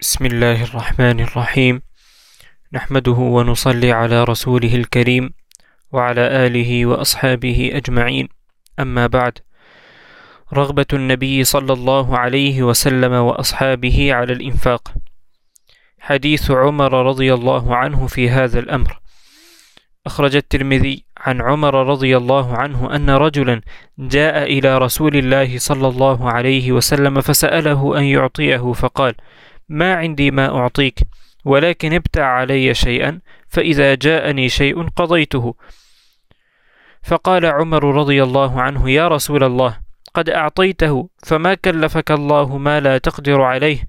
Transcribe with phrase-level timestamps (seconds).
[0.00, 1.82] بسم الله الرحمن الرحيم.
[2.72, 5.30] نحمده ونصلي على رسوله الكريم
[5.92, 8.28] وعلى آله وأصحابه أجمعين.
[8.80, 9.38] أما بعد
[10.52, 14.92] رغبة النبي صلى الله عليه وسلم وأصحابه على الإنفاق.
[15.98, 19.00] حديث عمر رضي الله عنه في هذا الأمر.
[20.06, 23.60] أخرج الترمذي عن عمر رضي الله عنه أن رجلا
[23.98, 29.14] جاء إلى رسول الله صلى الله عليه وسلم فسأله أن يعطيه فقال:
[29.68, 30.98] ما عندي ما أعطيك
[31.44, 35.54] ولكن ابتع علي شيئا فإذا جاءني شيء قضيته.
[37.02, 39.78] فقال عمر رضي الله عنه يا رسول الله
[40.14, 43.88] قد أعطيته فما كلفك الله ما لا تقدر عليه؟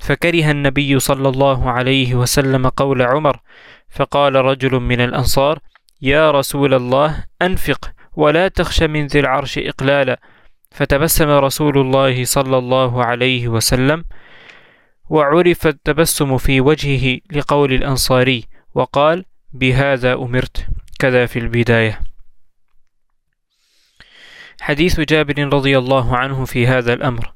[0.00, 3.40] فكره النبي صلى الله عليه وسلم قول عمر
[3.88, 5.58] فقال رجل من الأنصار
[6.02, 10.20] يا رسول الله أنفق ولا تخش من ذي العرش إقلالا.
[10.70, 14.04] فتبسم رسول الله صلى الله عليه وسلم
[15.10, 20.66] وعرف التبسم في وجهه لقول الأنصاري وقال بهذا أمرت
[20.98, 22.00] كذا في البداية.
[24.60, 27.34] حديث جابر رضي الله عنه في هذا الأمر.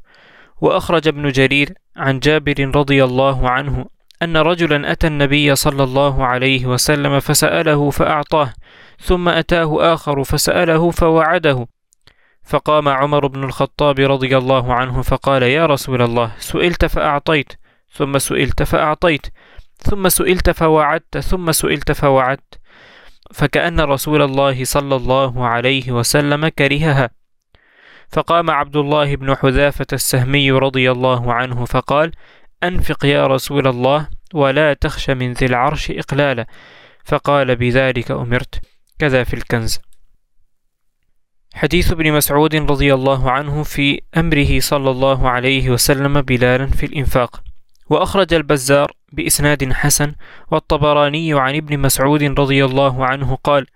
[0.60, 3.86] وأخرج ابن جرير عن جابر رضي الله عنه
[4.22, 8.52] أن رجلا أتى النبي صلى الله عليه وسلم فسأله فأعطاه
[9.00, 11.66] ثم أتاه آخر فسأله فوعده.
[12.48, 17.52] فقام عمر بن الخطاب رضي الله عنه فقال يا رسول الله سئلت فأعطيت
[17.92, 19.26] ثم سئلت فأعطيت
[19.78, 22.60] ثم سئلت فوعدت ثم سئلت فوعدت.
[23.34, 27.10] فكأن رسول الله صلى الله عليه وسلم كرهها.
[28.12, 32.12] فقام عبد الله بن حذافة السهمي رضي الله عنه فقال
[32.64, 36.46] أنفق يا رسول الله ولا تخش من ذي العرش إقلالا.
[37.04, 38.60] فقال بذلك أمرت.
[38.98, 39.80] كذا في الكنز.
[41.54, 47.42] حديث ابن مسعود رضي الله عنه في أمره صلى الله عليه وسلم بلالا في الإنفاق.
[47.90, 50.12] وأخرج البزار بإسناد حسن
[50.50, 53.66] والطبراني عن ابن مسعود رضي الله عنه قال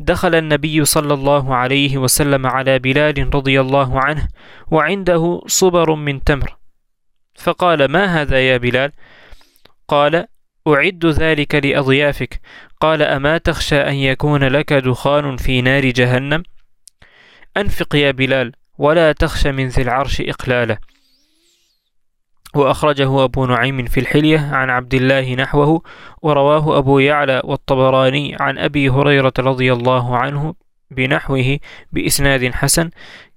[0.00, 4.28] دخل النبي صلى الله عليه وسلم على بلال رضي الله عنه
[4.70, 6.56] وعنده صبر من تمر.
[7.34, 8.92] فقال ما هذا يا بلال؟
[9.88, 10.26] قال
[10.68, 12.40] أعد ذلك لأضيافك.
[12.80, 16.42] قال أما تخشى أن يكون لك دخان في نار جهنم؟
[17.60, 20.78] أنفق يا بلال ولا تخش من ذي العرش إقلاله
[22.54, 25.82] وأخرجه أبو نعيم في الحلية عن عبد الله نحوه
[26.22, 30.54] ورواه أبو يعلى والطبراني عن أبي هريرة رضي الله عنه
[30.90, 31.58] بنحوه
[31.92, 32.90] بإسناد حسن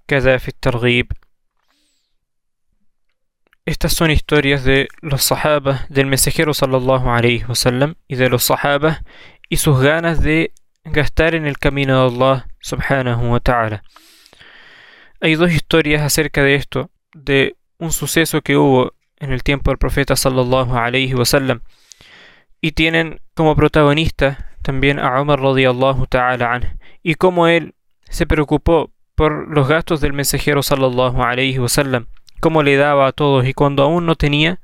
[0.07, 1.11] كذا في الترغيب.
[3.65, 9.03] Estas son historias de los sahaba, del mensajero sallallahu alayhi wasallam y de los sahaba
[9.47, 10.51] y sus ganas de
[10.83, 13.83] gastar en el camino de Allah subhanahu wa ta'ala.
[15.23, 19.77] Hay dos historias acerca de esto, de un suceso que hubo en el tiempo del
[19.77, 20.73] profeta sallallahu
[21.15, 21.61] wasallam
[22.59, 27.73] y tienen como protagonista también a Umar radiyallahu ta'ala y cómo él
[28.09, 32.07] se preocupó por los gastos del mensajero sallallahu alayhi wasallam
[32.41, 34.59] cómo le daba a todos y cuando aún no tenía,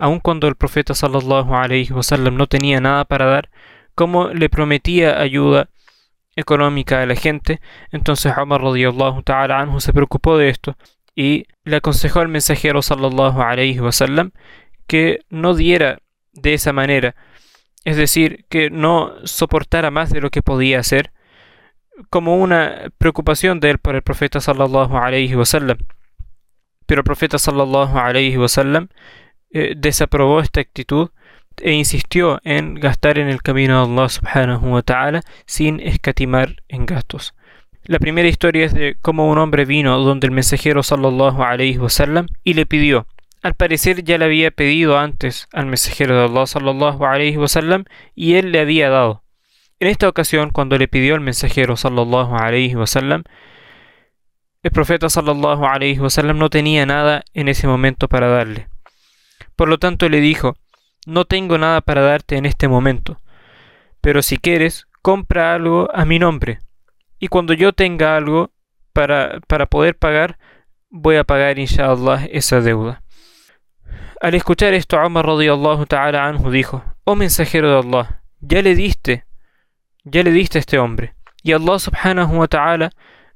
[0.00, 3.48] aun cuando el profeta sallallahu alayhi wasallam no tenía nada para dar,
[3.94, 5.70] cómo le prometía ayuda
[6.40, 7.60] económica a la gente,
[7.92, 10.76] entonces Umar radiyallahu ta'ala anhu se preocupó de esto
[11.14, 14.32] y le aconsejó al mensajero sallallahu alayhi wasallam
[14.86, 15.98] que no diera
[16.32, 17.14] de esa manera,
[17.84, 21.12] es decir, que no soportara más de lo que podía hacer,
[22.08, 25.78] como una preocupación de él por el profeta sallallahu alayhi wasallam.
[26.86, 28.88] Pero el profeta sallallahu alayhi wasallam
[29.50, 31.10] eh, desaprobó esta actitud
[31.62, 36.86] e insistió en gastar en el camino de Allah subhanahu wa ta'ala sin escatimar en
[36.86, 37.34] gastos.
[37.84, 42.26] La primera historia es de cómo un hombre vino donde el mensajero sallallahu alayhi wasallam
[42.44, 43.06] y le pidió.
[43.42, 47.84] Al parecer ya le había pedido antes al mensajero de Allah sallallahu alayhi wasallam
[48.14, 49.22] y él le había dado.
[49.80, 53.24] En esta ocasión, cuando le pidió al mensajero sallallahu alayhi wasallam,
[54.62, 58.68] el profeta sallallahu alayhi wasallam no tenía nada en ese momento para darle.
[59.56, 60.56] Por lo tanto le dijo,
[61.10, 63.20] no tengo nada para darte en este momento,
[64.00, 66.60] pero si quieres, compra algo a mi nombre,
[67.18, 68.50] y cuando yo tenga algo
[68.92, 70.38] para, para poder pagar,
[70.88, 73.02] voy a pagar inshallah esa deuda.
[74.20, 79.24] Al escuchar esto, Umar radiyallahu ta'ala anhu dijo, oh mensajero de Allah, ya le diste,
[80.04, 82.90] ya le diste a este hombre, y Allah subhanahu wa ta'ala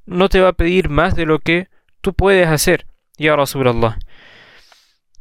[0.06, 1.68] no te va a pedir más de lo que
[2.00, 2.86] tú puedes hacer,
[3.18, 3.98] ya Rasulallah.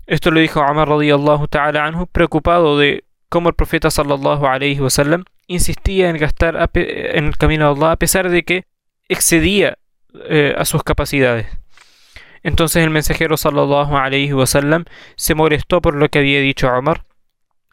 [0.06, 5.24] Esto lo dijo Umar radiyallahu ta'ala anhu, preocupado de cómo el profeta sallallahu alayhi wasallam
[5.48, 8.66] insistía en gastar en el camino de Allah a pesar de que
[9.08, 9.78] excedía
[10.30, 11.48] eh, a sus capacidades.
[12.44, 14.86] Entonces el mensajero sallallahu alayhi wasallam
[15.16, 17.06] se molestó por lo que había dicho Omar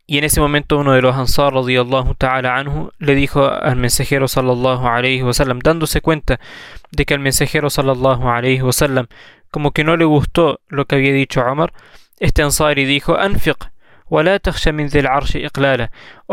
[0.06, 4.28] y en ese momento uno de los Ansar radiyallahu ta'ala anhu le dijo al mensajero
[4.28, 6.40] sallallahu alayhi wasallam dándose cuenta
[6.90, 9.06] de que al mensajero sallallahu alayhi wasallam
[9.50, 11.72] como que no le gustó lo que había dicho Omar
[12.20, 13.56] este Ansari dijo, Anfiq,
[14.11, 14.22] Oh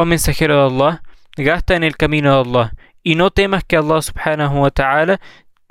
[0.06, 1.04] mensajero de Allah,
[1.38, 2.74] gasta en el camino de Allah
[3.04, 5.22] y no temas que Allah subhanahu wa ta'ala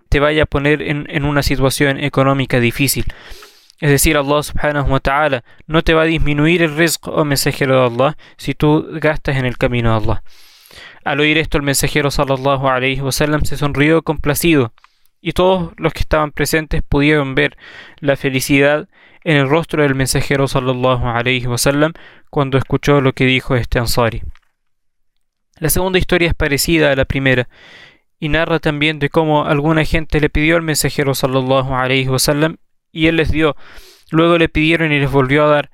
[0.08, 3.04] te vaya a poner en, una situación económica difícil.
[3.78, 7.78] Es decir, Allah subhanahu wa ta'ala no te va a disminuir el rizq, oh mensajero
[7.78, 10.22] de Allah, si tú gastas en el camino de Allah.
[11.04, 14.72] Al oír esto, el mensajero sallallahu alayhi wasallam se sonrió complacido
[15.26, 17.56] y todos los que estaban presentes pudieron ver
[17.98, 18.88] la felicidad
[19.24, 21.92] en el rostro del mensajero sallallahu
[22.30, 24.22] cuando escuchó lo que dijo este Ansari.
[25.58, 27.48] La segunda historia es parecida a la primera
[28.20, 32.58] y narra también de cómo alguna gente le pidió al mensajero sallallahu alayhi wa sallam
[32.92, 33.56] y él les dio.
[34.12, 35.70] Luego le pidieron y les volvió a dar.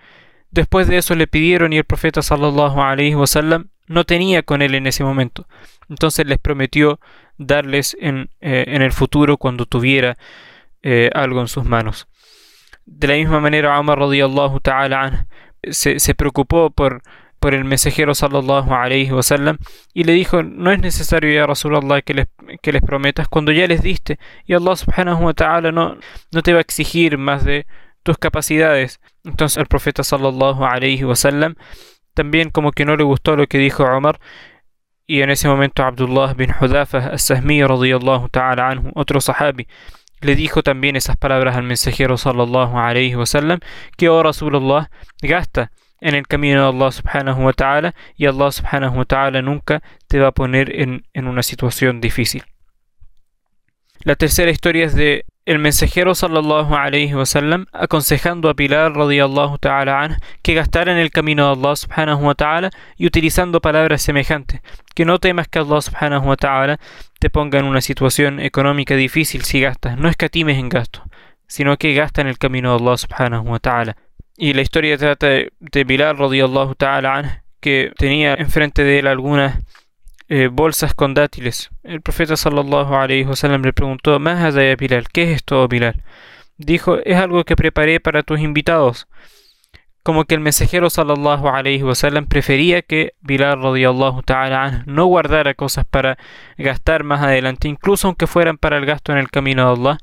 [0.50, 4.62] Después de eso le pidieron y el profeta sallallahu alayhi wa sallam no tenía con
[4.62, 5.46] él en ese momento.
[5.90, 7.00] Entonces les prometió
[7.47, 10.17] darles en, eh, en el futuro cuando tuviera
[10.83, 12.09] eh, algo en sus manos.
[12.85, 15.27] De la misma manera, Umar radiyallahu ta'ala
[15.71, 17.03] se, se preocupó por
[17.43, 19.59] por el mensajero sallallahu alayhi wasallam
[19.93, 22.27] y le dijo no es necesario ya Rasulallah que les,
[22.62, 25.97] que les prometas cuando ya les diste y Allah subhanahu wa ta'ala no,
[26.31, 27.67] no te va a exigir más de
[28.05, 31.56] tus capacidades entonces el profeta sallallahu alayhi wasallam
[32.15, 34.21] también como que no le gustó lo que dijo Omar
[35.12, 39.69] y en ese momento Abdullah bin Hudafa as-Sahmi radiyallahu ta'ala anhu otro sahabi
[40.23, 43.59] le dijo también esas palabras al mensajero sallallahu alayhi wasallam
[43.99, 44.88] que oh Rasulullah
[45.20, 45.70] gasta
[46.00, 50.19] en el camino de Allah subhanahu wa ta'ala y Allah subhanahu wa ta'ala nunca te
[50.19, 52.44] va a poner en, en una situación difícil.
[54.05, 59.59] La tercera historia es de el mensajero sallallahu alayhi wa sallam aconsejando a Pilar radiyallahu
[59.59, 64.61] ta'ala que gastara en el camino de Allah subhanahu wa y utilizando palabras semejantes.
[64.94, 66.37] Que no temas que Allah subhanahu wa
[67.19, 69.99] te ponga en una situación económica difícil si gastas.
[69.99, 71.03] No escatimes en gasto
[71.53, 73.61] sino que gasta en el camino de Allah subhanahu wa
[74.38, 77.27] y la historia trata de, Bilal radiyallahu ta'ala anh,
[77.61, 79.59] que tenía enfrente de él algunas
[80.29, 81.71] eh, bolsas con dátiles.
[81.83, 85.09] El profeta sallallahu alayhi wasallam le preguntó, ¿Más allá Bilal?
[85.09, 86.03] ¿Qué es esto, Bilal?
[86.59, 89.09] Dijo, es algo que preparé para tus invitados.
[90.03, 95.85] Como que el mensajero sallallahu alayhi wasallam prefería que Bilal radiyallahu ta'ala no guardara cosas
[95.85, 96.19] para
[96.59, 99.99] gastar más adelante, incluso aunque fueran para el gasto en el camino de Allah,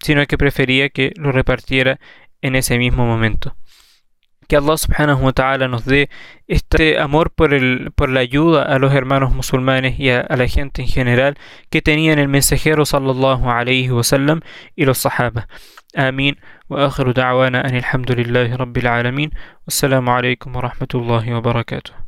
[0.00, 2.00] sino que prefería que lo repartiera
[2.42, 3.54] en ese mismo momento
[4.53, 6.09] que Allah subhanahu wa ta'ala nos dé
[6.47, 10.47] este amor por, el, por la ayuda a los hermanos musulmanes y a, a la
[10.47, 11.37] gente en general
[11.69, 14.41] que tenían el mensajero sallallahu alayhi wa sallam
[14.75, 15.47] y los sahaba.
[15.97, 16.35] آمين
[16.69, 19.29] وآخر دعوانا أن الحمد لله رب العالمين
[19.65, 22.02] والسلام عليكم ورحمة الله وبركاته